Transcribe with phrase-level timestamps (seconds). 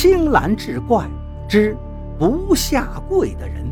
[0.00, 1.10] 青蓝志怪
[1.48, 1.76] 之
[2.20, 3.68] 不下跪的人。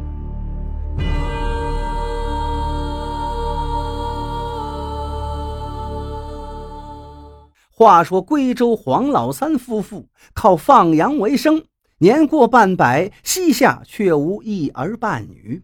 [7.71, 11.63] 话说贵州黄老三夫妇靠放羊为生，
[11.99, 15.63] 年过半百，膝下却无一儿半女。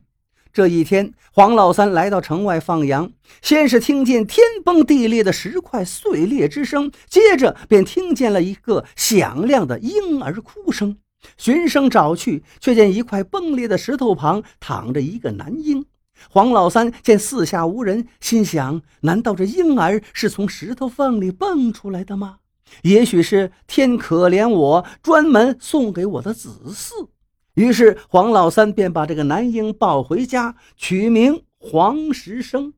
[0.53, 3.11] 这一天，黄老三来到城外放羊，
[3.41, 10.99] 先是听见天崩地裂的石块碎裂之声，接着便听见了一个响亮的婴儿哭声。
[11.39, 15.87] 循声找去，却见一块崩裂的石头旁躺着一个男婴。
[16.29, 22.37] 黄老三见四下无人，心想：难道这婴儿是从石头缝里蹦出来的吗？
[22.83, 27.09] 也许是天可怜我，专门送给我的子嗣。
[27.55, 32.73] 于是黄老三便把这个男婴抱回家，取名黄石生。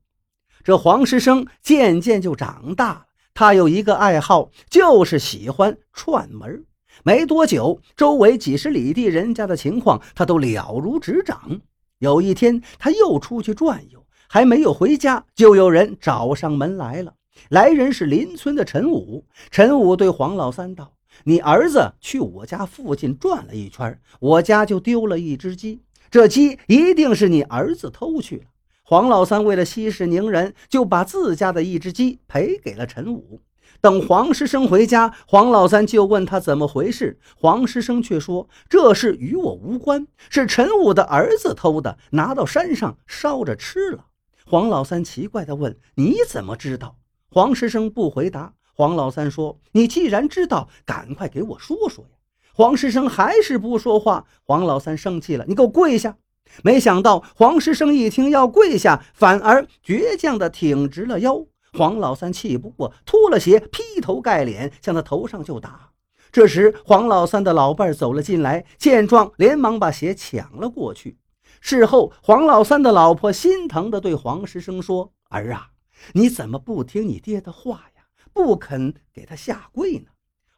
[0.62, 6.64] 这黄石生渐渐就长大了，他有一个爱好，就是喜欢串门。
[7.02, 11.60] 没多久，周围几十里地人家的情况，他都了如指掌。
[11.98, 17.14] 有一天，他又出去转悠，还没有回家，就有人找上门来了。
[17.50, 19.26] 来人是邻村的陈武。
[19.50, 20.93] 陈武对黄老三道。
[21.22, 25.80] 你儿子去我家附近转了一圈，我家就丢了一只鸡。
[26.10, 28.44] 这鸡一定是你儿子偷去了。
[28.82, 33.40] 黄老三为了息事宁人，就把自家的一只鸡赔给了陈武。
[33.80, 37.18] 等黄师生回家，黄老三就问他怎么回事。
[37.36, 44.06] 黄师生却说：“这事与我无关，是陈武的儿子偷的，拿到山上烧着吃了。”
[44.46, 46.96] 黄老三奇怪地问：“你怎么知道？”
[47.30, 48.54] 黄师生不回答。
[48.74, 52.10] 黄老三说：“你既然知道，赶快给我说说呀！”
[52.52, 54.26] 黄师生还是不说话。
[54.44, 56.16] 黄老三生气了：“你给我跪下！”
[56.62, 61.46] 没想到黄师生一听要跪下，反而倔强地挺直了腰。
[61.72, 65.90] 黄老三气不过，脱了鞋，劈头盖脸向他头上就打。
[66.30, 71.16] 这时，黄老三的老伴走了进来，见状，连忙把鞋抢了过去。
[71.60, 75.70] 事后，黄老三的老婆心疼地对黄师生说：“儿啊，
[76.12, 77.93] 你怎么不听你爹的话呀？”
[78.34, 80.10] 不肯给他下跪呢。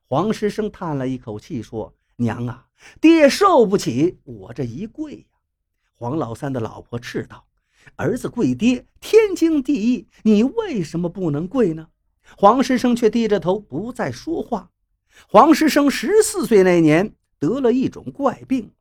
[0.09, 2.67] 黄师生叹了一口气说：“娘啊，
[3.01, 5.25] 爹受不起我这一跪呀。”
[5.95, 7.47] 黄老三的老婆斥道
[7.97, 11.89] ：“儿子跪爹，天经地义，你为什么不能跪呢？”
[12.37, 14.71] 黄师生却低着头不再说话。
[15.29, 18.73] 黄师生十四岁那年得了一种怪病。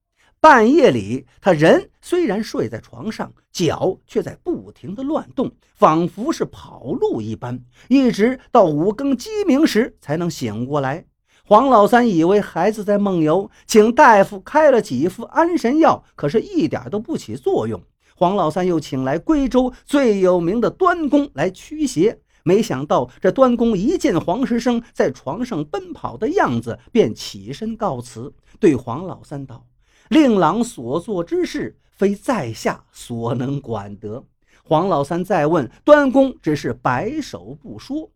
[0.45, 11.03] 半夜里，他人虽然睡在床上，脚却在不停地乱动，仿佛是跑路一般，一直到五更鸡鸣时才能醒过来。
[11.45, 17.81] 黄老三以为孩子在梦游，请大夫开了几副安神药，可是一点都不起作用。
[18.15, 29.65] 黄老三又请来贵州最有名的端公来驱邪，没想到这端公一见黄师生在床上奔跑的样子，便起身告辞，对黄老三道。
[30.09, 34.23] 令郎所做之事，非在下所能管得。
[34.63, 38.09] 黄老三再问端公，只是摆手不说。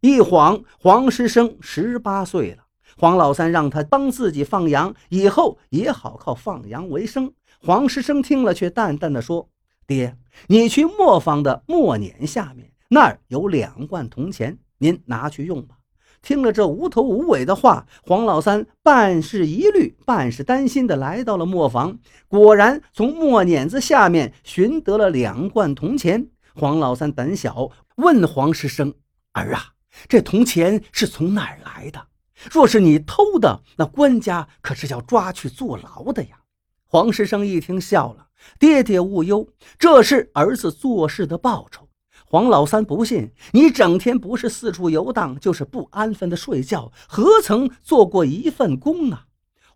[0.00, 2.64] 一晃，黄师生十八岁了。
[2.98, 7.32] 黄老三让他帮自己放羊，以后也好靠放羊为生。
[7.60, 9.48] 黄师生听了，却淡淡的说
[9.86, 10.16] ：“爹，
[10.48, 15.76] 你去磨坊的磨碾下面，那儿有两罐铜钱，您拿去用吧。”
[16.22, 26.28] 听了这无头无尾的话，黄老三半是疑虑，半是担心的来到了磨坊，果然从磨碾子下面寻得了两罐铜钱。
[26.54, 28.94] 黄老三胆小，问黄师生
[29.32, 29.72] ：“儿啊，
[30.06, 32.06] 这铜钱是从哪儿来的？
[32.50, 36.38] 若是你偷的，那官家可是要抓去坐牢的呀！”
[36.86, 38.28] 黄师生一听笑了
[38.60, 41.88] ：“爹爹勿忧，这是儿子做事的报酬。”
[42.32, 49.26] 黄老三不信，你整天不是四处游荡，就是不安分的睡觉，何曾做过一份工啊？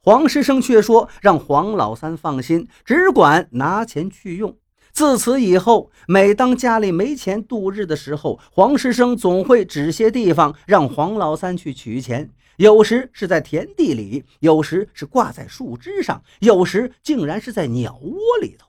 [0.00, 4.56] 黄师生却说让黄老三放心，只管拿钱去用。
[4.90, 12.30] 自此以后，每当家里没钱度日的时候，黄师生总会指些地方让黄老三去取钱。
[12.56, 18.65] 有时是在田地里，有时是挂在树枝上，有时竟然是在鸟窝里头。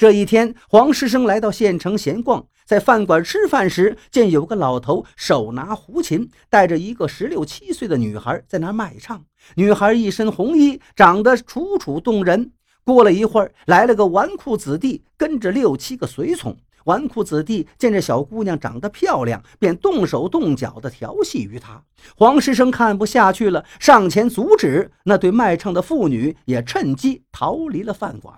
[0.00, 2.46] 这一天，黄师生来到县城闲逛。
[2.64, 9.22] 在饭馆吃饭时，见有个老头手拿胡琴，带着一个十六七岁的女孩在那卖唱。
[9.56, 12.52] 女孩一身红衣，长得楚楚动人。
[12.82, 16.56] 过了一会儿，来了个纨绔子弟，跟着六七个随从。
[16.84, 21.82] 纨绔子弟见这小姑娘长得漂亮，便动手动脚的调戏于她。
[22.16, 24.90] 黄师生看不下去了，上前阻止。
[25.04, 28.34] 那对卖唱的妇女也趁机逃离了饭馆。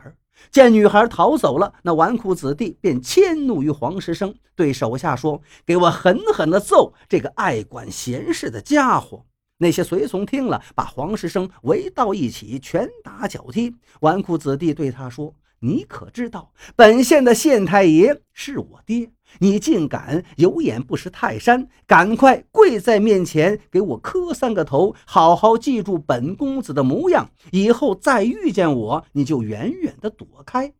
[0.51, 9.25] 见女孩逃走了，那纨绔子弟便迁怒于黄石生，对手下说：“给我狠狠地揍这个爱管闲事的家伙！”
[9.59, 13.75] 那些随从听了，把黄石生围到一起，拳打脚踢。
[14.01, 19.11] 纨绔子弟对他说：“你可知道，本县的县太爷是我爹？
[19.39, 21.69] 你竟敢有眼不识泰山！
[21.87, 27.31] 赶快跪在面前，给我磕三个头，好好记住本公子的模样。
[27.51, 30.73] 以后再遇见我，你就远远的躲开。”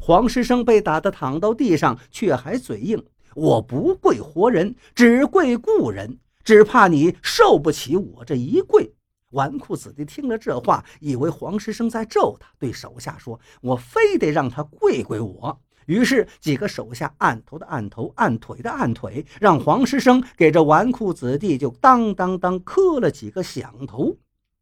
[0.00, 3.02] 黄师生被打得躺到地上，却还嘴硬
[3.34, 8.90] ：“我不跪活人，只跪故人。”只怕你受不起我这一跪。
[9.32, 24.14] 纨绔子弟听了这话，以为黄师生在咒他，对手下说：“我非得让他跪跪我。”于是几个手下按头的按头，按腿的按腿，让黄师生给这纨绔子弟就当当当磕了几个响头。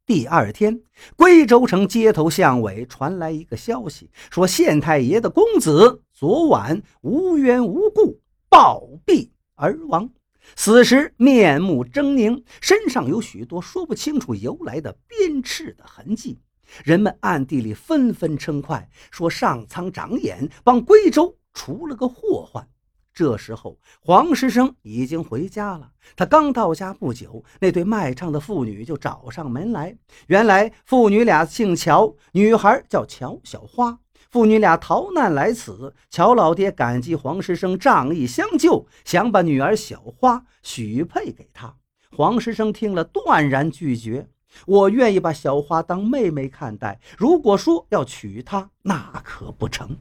[0.06, 0.82] 第二天，
[1.17, 10.08] 归州城街头巷尾传来一个消息，说县太爷的公子昨晚无缘无故暴毙而亡。
[10.55, 16.38] 死时面目狰狞，身上有许多说不清楚由来的鞭笞的痕迹。
[16.85, 22.69] 人们暗地里纷纷称快，说上苍长眼，帮归州除了个祸患。
[23.15, 25.91] 这时候，黄师生已经回家了。
[26.15, 29.97] 他刚到家不久，那对卖唱的妇女就找上门来。
[30.27, 33.99] 原来，父女俩姓乔，女孩叫乔小花。
[34.29, 41.75] 父女俩逃难来此，乔老爹感激黄师生仗义相救，想把女儿小花许配给他。
[42.11, 44.29] 黄师生听了，断然拒绝。
[44.64, 49.97] 我愿意把小花当妹妹看待，如果说要娶她，那可不成。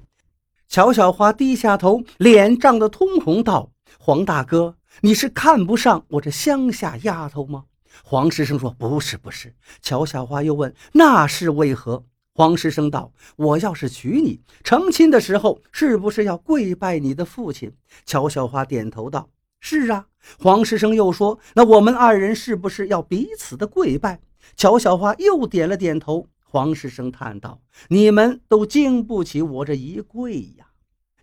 [0.67, 7.65] 乔小花低下头，脸涨得通红，道：“黄大哥，你是看不上我这乡下丫头吗？”
[8.03, 12.03] 黄师生说：“不是，不是。”乔小花又问：“那是为何？”
[12.33, 17.71] 黄师生道：“我要是娶你，成亲的时候是不是要跪拜你的父亲？”
[18.05, 19.29] 乔小花点头道
[19.61, 20.07] ：“是啊。”
[20.39, 24.19] 黄师生又说：“那我们二人是不是要彼此的跪拜？”
[24.55, 26.27] 乔小花又点了点头。
[26.43, 30.67] 黄师生叹道：“你们都经不起我这一跪呀！”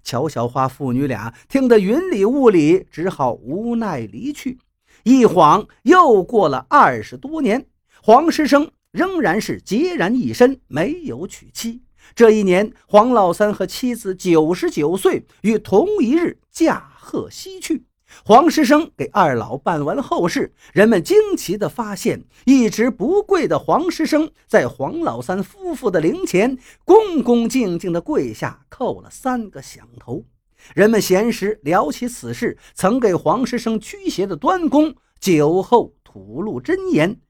[0.04, 4.58] 乔小花父女俩听得云里雾里，只好无奈离去。
[5.04, 7.66] 一晃又过了二十多年，
[8.02, 8.70] 黄师生。
[8.92, 11.80] 仍然是孑然一身，没有娶妻。
[12.14, 17.86] 这一年，黄老三和妻子九十九岁，于同一日驾鹤西去。
[18.24, 30.24] 黄师生给二老办完后事，人们惊奇地发现，一直不跪的黄师生，在黄老三夫妇的灵前，恭恭敬敬地跪下，叩了三个响头。
[30.74, 37.20] 人们闲时聊起此事，曾给黄师生驱邪的端公酒后吐露真言。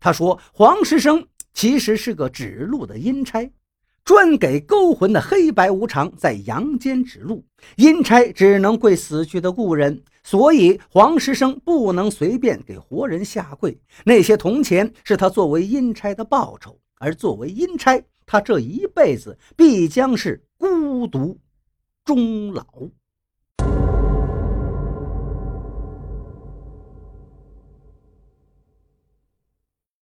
[0.00, 3.48] 他说：“黄师生其实是个指路的阴差，
[4.04, 7.44] 专给勾魂的黑白无常在阳间指路。
[7.76, 13.80] 阴差只能跪死去的故人，所以黄师生不能随便给活人下跪。
[14.04, 21.38] 那些铜钱是他作为阴差的报酬，而作为阴差，他这一辈子必将是孤独
[22.04, 22.64] 终老。”